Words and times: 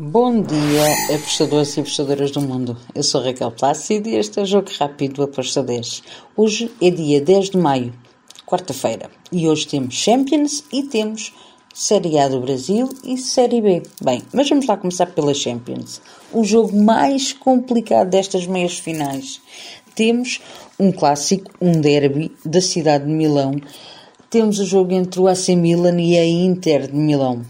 Bom 0.00 0.42
dia, 0.42 1.16
apostadores 1.16 1.76
e 1.76 1.80
apostadoras 1.80 2.30
do 2.30 2.40
mundo. 2.40 2.76
Eu 2.94 3.02
sou 3.02 3.20
Raquel 3.20 3.50
Plácido 3.50 4.08
e 4.08 4.14
este 4.14 4.38
é 4.38 4.42
o 4.44 4.46
Jogo 4.46 4.70
Rápido 4.78 5.14
do 5.14 5.22
Apostadores. 5.24 6.04
Hoje 6.36 6.70
é 6.80 6.88
dia 6.88 7.20
10 7.20 7.50
de 7.50 7.56
maio, 7.56 7.92
quarta-feira, 8.46 9.10
e 9.32 9.48
hoje 9.48 9.66
temos 9.66 9.96
Champions 9.96 10.62
e 10.72 10.84
temos 10.84 11.34
Série 11.74 12.16
A 12.16 12.28
do 12.28 12.40
Brasil 12.40 12.88
e 13.02 13.18
Série 13.18 13.60
B. 13.60 13.82
Bem, 14.00 14.22
mas 14.32 14.48
vamos 14.48 14.68
lá 14.68 14.76
começar 14.76 15.06
pela 15.06 15.34
Champions. 15.34 16.00
O 16.32 16.44
jogo 16.44 16.80
mais 16.80 17.32
complicado 17.32 18.08
destas 18.08 18.46
meias 18.46 18.78
finais. 18.78 19.40
Temos 19.96 20.40
um 20.78 20.92
clássico, 20.92 21.50
um 21.60 21.72
derby 21.72 22.30
da 22.44 22.60
cidade 22.60 23.04
de 23.04 23.10
Milão. 23.10 23.60
Temos 24.30 24.60
o 24.60 24.64
jogo 24.64 24.92
entre 24.92 25.18
o 25.18 25.26
AC 25.26 25.48
Milan 25.56 26.00
e 26.00 26.16
a 26.16 26.24
Inter 26.24 26.86
de 26.86 26.94
Milão. 26.96 27.44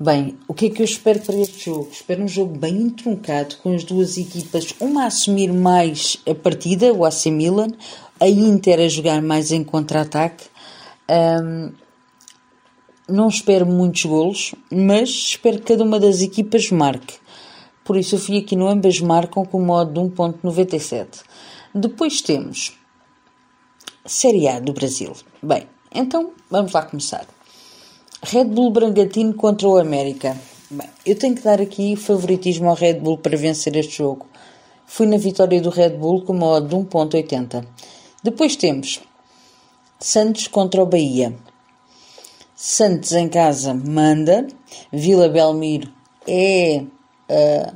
Bem, 0.00 0.38
o 0.46 0.54
que 0.54 0.66
é 0.66 0.70
que 0.70 0.80
eu 0.80 0.84
espero 0.84 1.18
para 1.18 1.34
este 1.34 1.64
jogo? 1.64 1.88
Espero 1.90 2.22
um 2.22 2.28
jogo 2.28 2.56
bem 2.56 2.82
entroncado, 2.82 3.56
com 3.56 3.74
as 3.74 3.82
duas 3.82 4.16
equipas, 4.16 4.72
uma 4.78 5.02
a 5.02 5.06
assumir 5.06 5.52
mais 5.52 6.22
a 6.24 6.36
partida, 6.36 6.92
o 6.92 7.04
AC 7.04 7.26
Milan, 7.26 7.72
a 8.20 8.28
Inter 8.28 8.78
a 8.78 8.86
jogar 8.86 9.20
mais 9.20 9.50
em 9.50 9.64
contra-ataque. 9.64 10.44
Um, 11.10 11.72
não 13.08 13.26
espero 13.26 13.66
muitos 13.66 14.04
golos, 14.04 14.54
mas 14.70 15.08
espero 15.08 15.58
que 15.58 15.64
cada 15.64 15.82
uma 15.82 15.98
das 15.98 16.20
equipas 16.20 16.70
marque. 16.70 17.16
Por 17.82 17.96
isso 17.96 18.14
eu 18.14 18.20
fui 18.20 18.38
aqui 18.38 18.54
no 18.54 18.68
ambas 18.68 19.00
marcam 19.00 19.44
com 19.44 19.58
o 19.58 19.66
modo 19.66 19.94
de 19.94 20.14
1.97. 20.14 21.22
Depois 21.74 22.22
temos 22.22 22.78
Série 24.06 24.46
A 24.46 24.60
do 24.60 24.72
Brasil. 24.72 25.12
Bem, 25.42 25.66
então 25.92 26.34
vamos 26.48 26.70
lá 26.70 26.82
começar. 26.82 27.26
Red 28.22 28.46
Bull 28.46 28.72
Bragantino 28.72 29.32
contra 29.32 29.68
o 29.68 29.78
América. 29.78 30.36
Bem, 30.68 30.88
eu 31.06 31.16
tenho 31.16 31.36
que 31.36 31.42
dar 31.42 31.60
aqui 31.60 31.94
favoritismo 31.94 32.68
ao 32.68 32.74
Red 32.74 32.94
Bull 32.94 33.16
para 33.18 33.36
vencer 33.36 33.76
este 33.76 33.98
jogo. 33.98 34.26
Fui 34.86 35.06
na 35.06 35.16
vitória 35.16 35.60
do 35.60 35.70
Red 35.70 35.90
Bull 35.90 36.22
com 36.22 36.32
uma 36.32 36.46
odd 36.46 36.68
de 36.68 36.74
1.80. 36.74 37.64
Depois 38.22 38.56
temos 38.56 39.00
Santos 40.00 40.48
contra 40.48 40.82
o 40.82 40.86
Bahia. 40.86 41.32
Santos 42.56 43.12
em 43.12 43.28
casa 43.28 43.72
manda. 43.72 44.48
Vila 44.92 45.28
Belmiro 45.28 45.88
é 46.26 46.82
uh, 47.30 47.72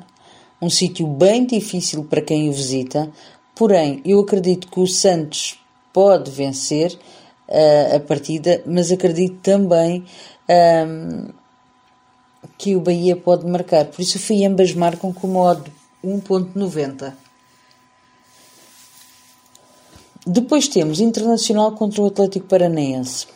um 0.61 0.69
sítio 0.69 1.07
bem 1.07 1.47
difícil 1.47 2.03
para 2.03 2.21
quem 2.21 2.49
o 2.49 2.53
visita. 2.53 3.09
Porém, 3.55 4.03
eu 4.05 4.19
acredito 4.19 4.67
que 4.67 4.81
o 4.81 4.89
Santos 4.89 5.57
pode 5.93 6.33
vencer 6.33 6.99
uh, 7.53 7.97
a 7.97 8.01
partida, 8.01 8.63
mas 8.67 8.91
acredito 8.91 9.39
também 9.43 10.05
um, 10.49 11.29
que 12.57 12.75
o 12.75 12.81
Bahia 12.81 13.15
pode 13.15 13.47
marcar. 13.47 13.85
Por 13.85 14.01
isso, 14.01 14.19
fui 14.19 14.45
ambas 14.45 14.73
marcam 14.75 15.13
com 15.13 15.27
modo 15.27 15.71
1.90. 16.03 17.15
Depois 20.27 20.69
temos 20.69 21.01
Internacional 21.01 21.73
contra 21.73 22.01
o 22.01 22.07
Atlético 22.07 22.47
Paranaense. 22.47 23.27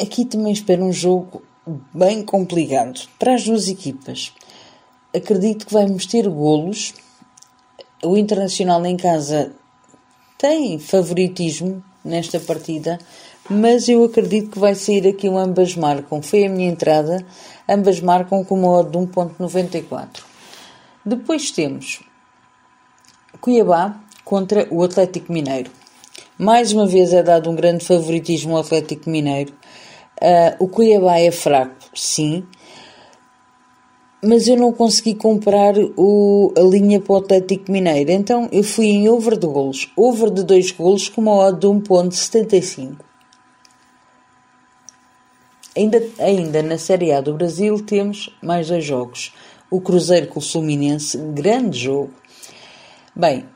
Aqui 0.00 0.24
também 0.24 0.52
espero 0.52 0.84
um 0.84 0.92
jogo 0.92 1.42
bem 1.92 2.22
complicado 2.22 3.00
para 3.18 3.34
as 3.34 3.44
duas 3.44 3.68
equipas. 3.68 4.32
Acredito 5.14 5.66
que 5.66 5.72
vamos 5.72 6.06
ter 6.06 6.28
golos. 6.28 6.94
O 8.02 8.16
Internacional 8.16 8.84
em 8.86 8.96
casa 8.96 9.54
tem 10.40 10.78
favoritismo 10.78 11.84
nesta 12.02 12.40
partida, 12.40 12.98
mas 13.48 13.90
eu 13.90 14.02
acredito 14.02 14.52
que 14.52 14.58
vai 14.58 14.74
sair 14.74 15.06
aqui 15.06 15.28
um 15.28 15.36
ambas 15.36 15.76
marcam. 15.76 16.22
Foi 16.22 16.46
a 16.46 16.48
minha 16.48 16.70
entrada, 16.70 17.22
ambas 17.68 18.00
marcam 18.00 18.42
com 18.42 18.54
uma 18.54 18.68
odd 18.68 18.90
de 18.90 18.96
1.94. 18.96 20.22
Depois 21.04 21.50
temos 21.50 22.00
Cuiabá 23.38 24.00
contra 24.24 24.66
o 24.70 24.82
Atlético 24.82 25.30
Mineiro. 25.30 25.70
Mais 26.38 26.72
uma 26.72 26.86
vez 26.86 27.12
é 27.12 27.22
dado 27.22 27.50
um 27.50 27.54
grande 27.54 27.84
favoritismo 27.84 28.56
ao 28.56 28.62
Atlético 28.62 29.10
Mineiro. 29.10 29.52
Uh, 30.22 30.64
o 30.64 30.68
Cuiabá 30.68 31.18
é 31.18 31.30
fraco, 31.30 31.76
sim, 31.94 32.46
mas 34.22 34.46
eu 34.46 34.56
não 34.56 34.72
consegui 34.72 35.14
comprar 35.14 35.74
o, 35.96 36.52
a 36.56 36.60
linha 36.60 37.00
para 37.00 37.12
o 37.14 37.16
Atlético 37.16 37.72
Mineiro. 37.72 38.10
Então 38.10 38.48
eu 38.52 38.62
fui 38.62 38.86
em 38.86 39.08
over 39.08 39.38
de 39.38 39.46
golos. 39.46 39.90
Over 39.96 40.30
de 40.30 40.42
2 40.44 40.72
golos 40.72 41.08
com 41.08 41.22
uma 41.22 41.34
odd 41.34 41.58
de 41.58 41.66
1.75. 41.66 42.96
Ainda, 45.76 46.02
ainda 46.18 46.62
na 46.62 46.76
Série 46.76 47.12
A 47.12 47.20
do 47.20 47.34
Brasil 47.34 47.82
temos 47.84 48.28
mais 48.42 48.68
dois 48.68 48.84
jogos. 48.84 49.32
O 49.70 49.80
Cruzeiro 49.80 50.26
com 50.26 50.40
o 50.40 50.42
Fluminense, 50.42 51.16
grande 51.16 51.78
jogo. 51.78 52.12
Bem, 53.14 53.46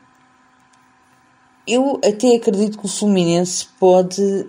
eu 1.67 1.99
até 2.03 2.35
acredito 2.35 2.79
que 2.79 2.85
o 2.85 2.89
Fluminense 2.89 3.67
pode 3.79 4.47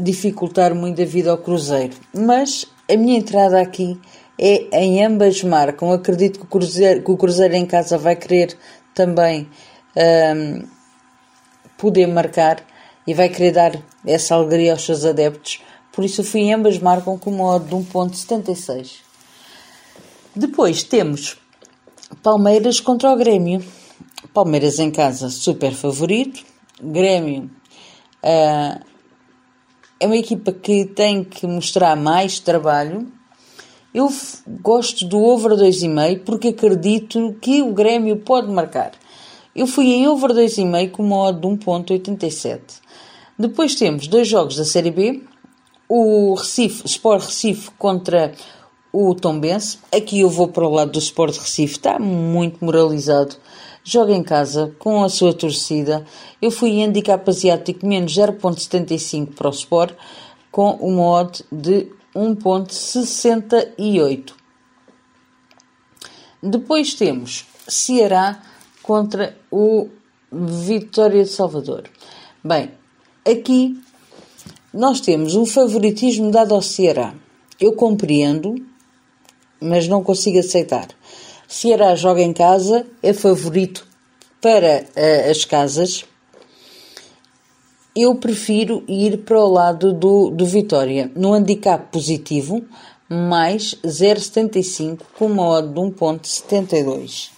dificultar 0.00 0.74
muito 0.74 1.00
a 1.00 1.04
vida 1.04 1.30
ao 1.30 1.38
Cruzeiro, 1.38 1.94
mas 2.12 2.66
a 2.90 2.96
minha 2.96 3.18
entrada 3.18 3.60
aqui 3.60 3.98
é 4.38 4.84
em 4.84 5.04
ambas 5.04 5.42
marcam. 5.42 5.92
Acredito 5.92 6.38
que 6.38 6.44
o 6.44 6.48
Cruzeiro, 6.48 7.02
que 7.02 7.10
o 7.10 7.16
Cruzeiro 7.16 7.54
em 7.54 7.66
casa 7.66 7.96
vai 7.96 8.16
querer 8.16 8.56
também 8.94 9.48
um, 9.96 10.66
poder 11.78 12.06
marcar 12.06 12.64
e 13.06 13.14
vai 13.14 13.28
querer 13.28 13.52
dar 13.52 13.82
essa 14.06 14.34
alegria 14.34 14.72
aos 14.72 14.84
seus 14.84 15.04
adeptos. 15.04 15.60
Por 15.92 16.04
isso, 16.04 16.24
fui 16.24 16.52
ambas 16.52 16.78
marcam 16.78 17.18
com 17.18 17.30
uma 17.30 17.54
odd 17.54 17.66
de 17.66 17.74
1.76. 17.74 18.96
Depois 20.34 20.82
temos 20.82 21.38
Palmeiras 22.22 22.80
contra 22.80 23.12
o 23.12 23.16
Grêmio. 23.16 23.64
Palmeiras 24.32 24.78
em 24.78 24.90
casa, 24.90 25.28
super 25.28 25.72
favorito. 25.72 26.44
Grêmio 26.82 27.50
uh, 28.24 28.84
é 30.00 30.06
uma 30.06 30.16
equipa 30.16 30.52
que 30.52 30.86
tem 30.86 31.22
que 31.22 31.46
mostrar 31.46 31.94
mais 31.94 32.40
trabalho 32.40 33.06
eu 33.94 34.12
gosto 34.60 35.06
do 35.06 35.22
over 35.22 35.52
2,5 35.52 36.24
porque 36.24 36.48
acredito 36.48 37.36
que 37.40 37.62
o 37.62 37.72
Grêmio 37.72 38.16
pode 38.16 38.50
marcar. 38.50 38.90
Eu 39.54 39.68
fui 39.68 39.86
em 39.86 40.08
over 40.08 40.32
2,5 40.32 40.90
com 40.90 41.04
uma 41.04 41.16
odd 41.16 41.40
de 41.40 41.46
1.87. 41.46 42.60
Depois 43.38 43.76
temos 43.76 44.08
dois 44.08 44.26
jogos 44.26 44.56
da 44.56 44.64
Série 44.64 44.90
B. 44.90 45.22
O 45.88 46.34
Recife, 46.34 46.86
Sport 46.86 47.24
Recife 47.24 47.70
contra 47.78 48.32
o 48.92 49.14
Tombense. 49.14 49.78
Aqui 49.94 50.20
eu 50.20 50.28
vou 50.28 50.48
para 50.48 50.66
o 50.66 50.72
lado 50.72 50.90
do 50.90 50.98
Sport 50.98 51.36
Recife. 51.36 51.76
Está 51.76 51.96
muito 52.00 52.64
moralizado. 52.64 53.36
Joga 53.84 54.12
em 54.12 54.24
casa 54.24 54.74
com 54.78 55.04
a 55.04 55.08
sua 55.08 55.32
torcida. 55.32 56.04
Eu 56.42 56.50
fui 56.50 56.70
em 56.70 56.84
handicap 56.84 57.28
asiático 57.30 57.86
menos 57.86 58.12
0.75 58.12 59.34
para 59.34 59.48
o 59.48 59.52
Sport 59.52 59.94
com 60.50 60.70
uma 60.80 61.02
odd 61.02 61.44
de 61.52 61.92
1.68. 62.14 64.32
Depois 66.42 66.94
temos 66.94 67.46
Ceará 67.66 68.42
contra 68.82 69.34
o 69.50 69.88
Vitória 70.30 71.24
de 71.24 71.30
Salvador. 71.30 71.84
Bem, 72.42 72.72
aqui 73.26 73.80
nós 74.72 75.00
temos 75.00 75.34
um 75.34 75.46
favoritismo 75.46 76.30
dado 76.30 76.54
ao 76.54 76.60
Ceará. 76.60 77.14
Eu 77.58 77.72
compreendo, 77.72 78.54
mas 79.60 79.88
não 79.88 80.02
consigo 80.02 80.38
aceitar. 80.38 80.88
Ceará 81.48 81.94
joga 81.94 82.20
em 82.20 82.32
casa, 82.32 82.86
é 83.02 83.12
favorito 83.12 83.86
para 84.40 84.84
uh, 84.84 85.30
as 85.30 85.44
casas 85.44 86.04
eu 87.94 88.14
prefiro 88.16 88.82
ir 88.88 89.18
para 89.18 89.38
o 89.38 89.48
lado 89.48 89.92
do, 89.92 90.30
do 90.30 90.44
Vitória. 90.44 91.10
No 91.14 91.32
handicap 91.32 91.90
positivo, 91.92 92.64
mais 93.08 93.74
0,75 93.84 95.00
com 95.16 95.26
uma 95.26 95.46
odd 95.46 95.68
de 95.68 95.80
1,72. 95.80 97.30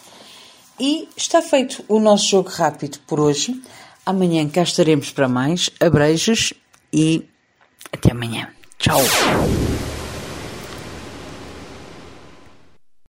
E 0.79 1.09
está 1.17 1.43
feito 1.43 1.85
o 1.89 1.99
nosso 1.99 2.29
jogo 2.29 2.49
rápido 2.49 2.99
por 3.07 3.21
hoje. 3.21 3.61
Amanhã 4.05 4.49
cá 4.49 4.63
estaremos 4.63 5.11
para 5.11 5.29
mais. 5.29 5.71
Abreijos 5.81 6.53
e 6.93 7.25
até 7.93 8.13
amanhã. 8.13 8.49
Tchau! 8.79 9.01